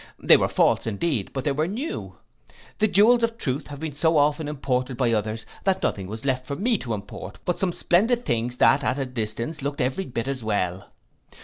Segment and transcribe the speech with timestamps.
[0.17, 2.15] They were false, indeed, but they were new.
[2.79, 6.47] The jewels of truth have been so often imported by others, that nothing was left
[6.47, 10.27] for me to import but some splendid things that at a distance looked every bit
[10.27, 10.89] as well.